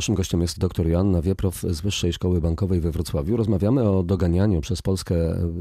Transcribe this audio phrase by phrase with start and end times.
[0.00, 3.36] Naszym gościem jest dr Joanna Wieprow z Wyższej Szkoły Bankowej we Wrocławiu.
[3.36, 5.14] Rozmawiamy o doganianiu przez Polskę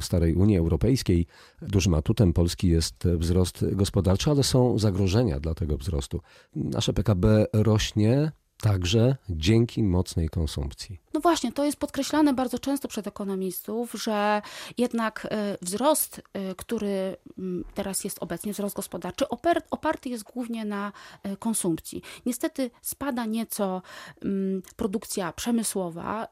[0.00, 1.26] starej Unii Europejskiej.
[1.62, 6.20] Dużym atutem Polski jest wzrost gospodarczy, ale są zagrożenia dla tego wzrostu.
[6.56, 11.03] Nasze PKB rośnie także dzięki mocnej konsumpcji.
[11.14, 14.42] No właśnie, to jest podkreślane bardzo często przez ekonomistów, że
[14.78, 19.24] jednak e, wzrost, e, który mm, teraz jest obecnie, wzrost gospodarczy,
[19.70, 20.92] oparty jest głównie na
[21.22, 22.02] e, konsumpcji.
[22.26, 23.82] Niestety spada nieco
[24.22, 26.28] mm, produkcja przemysłowa,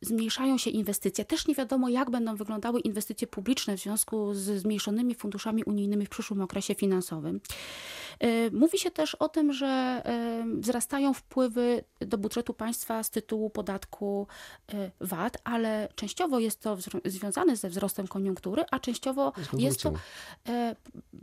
[0.00, 1.24] zmniejszają się inwestycje.
[1.24, 6.08] Też nie wiadomo, jak będą wyglądały inwestycje publiczne w związku z zmniejszonymi funduszami unijnymi w
[6.08, 7.40] przyszłym okresie finansowym.
[8.52, 10.02] Mówi się też o tym, że
[10.58, 14.19] wzrastają wpływy do budżetu państwa z tytułu podatku
[14.74, 19.92] Y, VAT, ale częściowo jest to związane ze wzrostem koniunktury, a częściowo jest to,
[20.48, 20.76] e,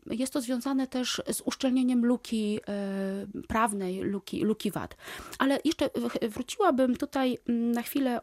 [0.06, 4.96] jest to związane też z uszczelnieniem luki e, prawnej, luki, luki VAT.
[5.40, 5.90] Ale jeszcze
[6.22, 8.22] wróciłabym tutaj mm, na chwilę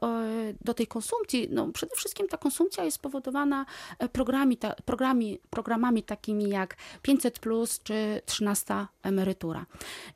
[0.60, 1.48] do tej konsumpcji.
[1.51, 3.66] No, przede wszystkim ta konsumpcja jest spowodowana
[3.98, 9.66] e, programami, programi, programami takimi jak 500 plus czy 13 emerytura.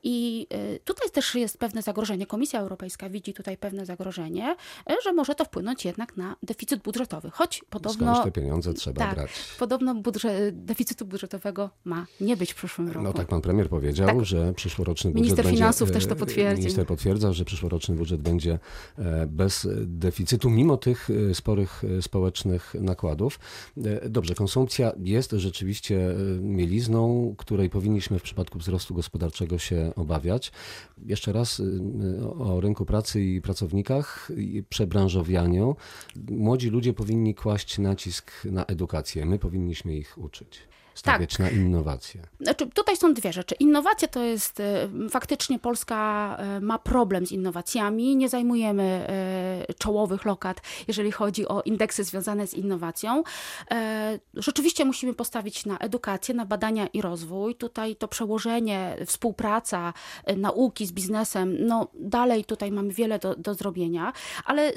[0.02, 0.46] I
[0.84, 2.26] tutaj też jest pewne zagrożenie.
[2.26, 4.47] Komisja Europejska widzi tutaj pewne zagrożenie,
[4.90, 7.30] E, że może to wpłynąć jednak na deficyt budżetowy.
[7.30, 8.14] Choć podobno.
[8.14, 9.30] Skądś te pieniądze trzeba tak, brać.
[9.58, 13.02] Podobno budżet, deficytu budżetowego ma nie być w przyszłym roku.
[13.02, 14.24] No tak pan premier powiedział, tak.
[14.24, 15.22] że przyszłoroczny budżet.
[15.22, 16.62] Minister będzie, finansów też to e, potwierdzi.
[16.62, 18.58] Minister potwierdza, że przyszłoroczny budżet będzie
[18.98, 23.40] e, bez deficytu, mimo tych sporych społecznych nakładów.
[24.08, 30.52] Dobrze, konsumpcja jest rzeczywiście mielizną, której powinniśmy w przypadku wzrostu gospodarczego się obawiać.
[31.06, 31.62] Jeszcze raz
[32.38, 34.30] o rynku pracy i pracownikach
[34.68, 35.76] przebranżowianiu,
[36.30, 39.26] młodzi ludzie powinni kłaść nacisk na edukację.
[39.26, 40.60] My powinniśmy ich uczyć
[40.98, 41.40] stawiać tak.
[41.40, 42.22] na innowacje?
[42.40, 43.54] Znaczy, tutaj są dwie rzeczy.
[43.54, 48.16] Innowacje to jest, e, faktycznie Polska e, ma problem z innowacjami.
[48.16, 48.82] Nie zajmujemy
[49.68, 53.22] e, czołowych lokat, jeżeli chodzi o indeksy związane z innowacją.
[54.34, 57.54] Rzeczywiście musimy postawić na edukację, na badania i rozwój.
[57.54, 59.92] Tutaj to przełożenie, współpraca
[60.36, 64.12] nauki z biznesem, no dalej tutaj mamy wiele do, do zrobienia,
[64.44, 64.72] ale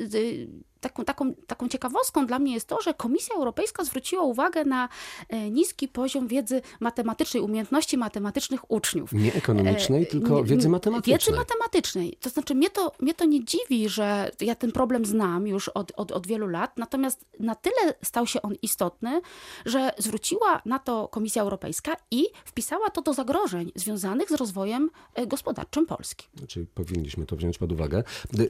[0.82, 4.90] taką, taką, taką ciekawostką dla mnie jest to, że Komisja Europejska zwróciła uwagę na
[5.30, 9.14] e, niski poziom wiedzy matematycznej, umiejętności matematycznych uczniów.
[9.14, 11.18] Nie ekonomicznej, e, tylko wiedzy matematycznej.
[11.18, 12.18] Wiedzy matematycznej.
[12.22, 15.92] To znaczy, mnie to, mnie to nie dziwi, że ja ten problem znam już od,
[15.96, 19.22] od, od wielu lat, natomiast na tyle stał się on istotny,
[19.66, 25.28] że zwróciła na to Komisja Europejska i wpisała to do zagrożeń związanych z rozwojem e,
[25.28, 26.28] gospodarczym Polski.
[26.48, 28.04] Czyli powinniśmy to wziąć pod uwagę.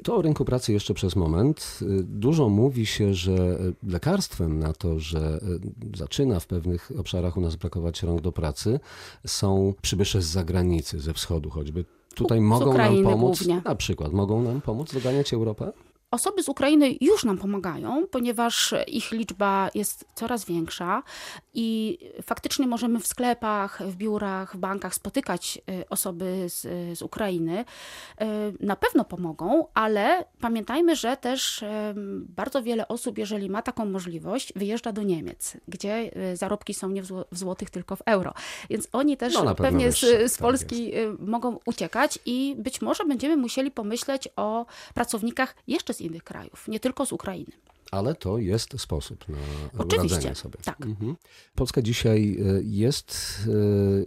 [0.04, 1.80] To o rynku pracy jeszcze przez moment
[2.22, 7.56] dużo mówi się, że lekarstwem na to, że e, zaczyna w pewnych obszarach u nas
[7.56, 8.80] brakować rąk do pracy,
[9.28, 11.86] są przybysze z zagranicy, ze wschodu choćby.
[12.16, 13.62] Tutaj mogą nam pomóc, głównie.
[13.66, 15.72] na przykład, mogą nam pomóc doganiać Europę?
[16.12, 21.04] Osoby z Ukrainy już nam pomagają, ponieważ ich liczba jest coraz większa
[21.54, 26.62] i faktycznie możemy w sklepach, w biurach, w bankach spotykać y, osoby z,
[26.98, 27.60] z Ukrainy.
[28.22, 28.26] Y,
[28.60, 31.64] na pewno pomogą, ale pamiętajmy, że też
[32.14, 37.04] bardzo wiele osób, jeżeli ma taką możliwość, wyjeżdża do Niemiec, gdzie y, zarobki są nie
[37.04, 38.34] w złotych, tylko w euro.
[38.70, 43.06] Więc oni też no, pewnie z, z tak Polski tak mogą uciekać i być może
[43.06, 47.52] będziemy musieli pomyśleć o pracownikach jeszcze z innych krajów, nie tylko z Ukrainy.
[47.92, 49.36] Ale to jest sposób na
[49.78, 50.60] Oczywiście, radzenie sobie.
[50.64, 50.82] Tak.
[50.82, 51.16] Mhm.
[51.56, 53.18] Polska dzisiaj e, jest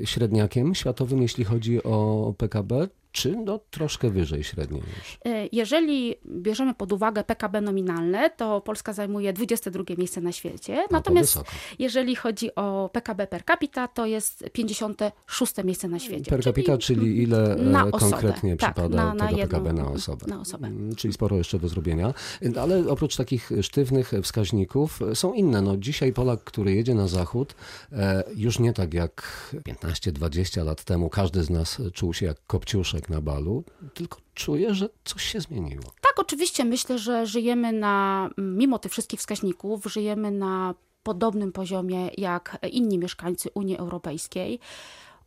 [0.02, 5.18] e, średniakiem światowym, jeśli chodzi o PKB czy no, troszkę wyżej średniej już?
[5.24, 10.76] E, jeżeli bierzemy pod uwagę PKB nominalne, to Polska zajmuje 22 miejsce na świecie.
[10.76, 11.40] No, Natomiast
[11.78, 16.30] jeżeli chodzi o PKB per capita, to jest 56 miejsce na świecie.
[16.30, 19.88] Per capita, czyli, czyli ile e, konkretnie tak, przypada na, na tego jedną, PKB na
[19.88, 20.26] osobę?
[20.26, 20.66] Na osobę.
[20.66, 22.14] Mm, czyli sporo jeszcze do zrobienia.
[22.60, 25.62] Ale oprócz takich sztywnych wskaźników są inne.
[25.62, 27.54] No, dzisiaj Polak, który jedzie na zachód,
[27.92, 29.22] e, już nie tak jak
[29.68, 34.88] 15-20 lat temu każdy z nas czuł się jak kopciuszek na balu, tylko czuję, że
[35.04, 35.82] coś się zmieniło.
[35.82, 42.58] Tak, oczywiście myślę, że żyjemy na, mimo tych wszystkich wskaźników, żyjemy na podobnym poziomie jak
[42.70, 44.60] inni mieszkańcy Unii Europejskiej.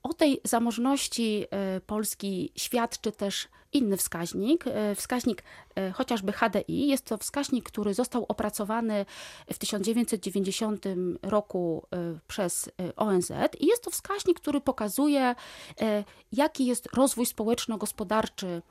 [0.09, 5.43] O tej zamożności e, Polski świadczy też inny wskaźnik, e, wskaźnik
[5.75, 6.87] e, chociażby HDI.
[6.87, 9.05] Jest to wskaźnik, który został opracowany
[9.53, 10.85] w 1990
[11.21, 11.83] roku
[12.27, 15.35] przez ONZ i jest to wskaźnik, który pokazuje,
[16.31, 18.61] jaki jest rozwój społeczno-gospodarczy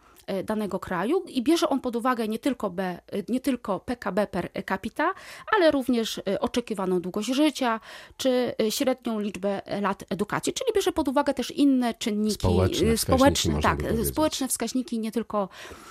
[0.44, 4.50] danego kraju i bierze on pod uwagę nie tylko, B, e, nie tylko PKB per
[4.68, 5.14] capita,
[5.56, 7.80] ale również e, oczekiwaną długość życia,
[8.16, 12.96] czy e, średnią liczbę lat edukacji, czyli bierze pod uwagę też inne czynniki Społeczne e,
[12.96, 15.48] społeczne, tak, społeczne wskaźniki, nie tylko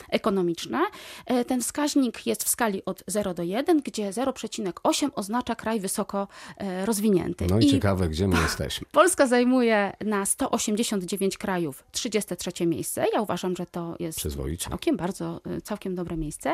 [0.10, 0.82] ekonomiczne.
[1.26, 6.28] E, Ten wskaźnik jest w skali od 0 do 1, gdzie 0,8 oznacza kraj wysoko
[6.58, 7.48] e, rozwinięty.
[7.50, 8.88] No i, ciekawe, gdzie my jesteśmy.
[8.92, 13.06] Polska zajmuje na 189 krajów 33 miejsce.
[13.14, 14.70] Ja uważam, że to jest Przyzwoicie.
[14.70, 16.54] całkiem bardzo, y, całkiem dobre miejsce.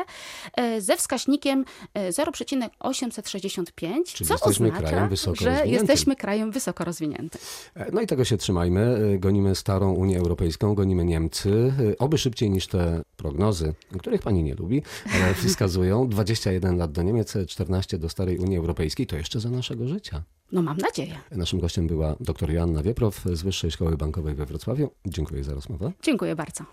[0.56, 1.64] E, Ze wskaźnikiem
[1.94, 7.40] e, 0,865, Czyli co jesteśmy oznacza, krajem wysoko że jesteśmy krajem wysoko rozwiniętym.
[7.74, 9.12] E, No i tego się trzymajmy.
[9.14, 11.72] E, Gonimy starą Unię Europejską, gonimy Niemcy.
[11.92, 14.82] E, Oby szybciej niż te prognozy, których pani nie lubi,
[15.14, 19.06] ale wskazują 21 lat do Niemiec, 14 do starej Unii Europejskiej.
[19.06, 20.22] To jeszcze za naszego życia.
[20.52, 21.14] No mam nadzieję.
[21.30, 24.90] Naszym gościem była dr Joanna Wieprow z Wyższej Szkoły Bankowej we Wrocławiu.
[25.06, 25.92] Dziękuję za rozmowę.
[26.02, 26.64] Dziękuję bardzo.